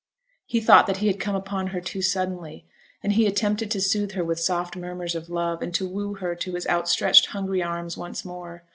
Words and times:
He 0.47 0.59
thought 0.59 0.87
that 0.87 0.97
he 0.97 1.05
had 1.05 1.19
come 1.19 1.35
upon 1.35 1.67
her 1.67 1.79
too 1.79 2.01
suddenly, 2.01 2.65
and 3.03 3.13
he 3.13 3.27
attempted 3.27 3.69
to 3.69 3.79
soothe 3.79 4.13
her 4.13 4.23
with 4.25 4.39
soft 4.39 4.75
murmurs 4.75 5.13
of 5.13 5.29
love, 5.29 5.61
and 5.61 5.71
to 5.75 5.87
woo 5.87 6.15
her 6.15 6.33
to 6.33 6.53
his 6.55 6.65
outstretched 6.65 7.27
hungry 7.27 7.61
arms 7.61 7.97
once 7.97 8.25
more. 8.25 8.63